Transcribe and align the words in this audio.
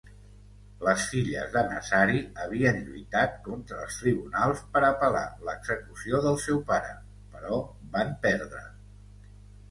Les 0.85 1.01
filles 1.07 1.49
de 1.55 1.61
Nazari 1.71 2.21
havien 2.45 2.79
lluitat 2.85 3.35
contra 3.47 3.81
els 3.83 3.97
tribunals 4.03 4.63
per 4.77 4.81
apel·lar 4.87 5.21
l'execució 5.49 6.23
del 6.29 6.39
seu 6.45 6.63
pare, 6.71 6.95
però 7.35 7.59
van 7.99 8.11
perdre. 8.25 8.63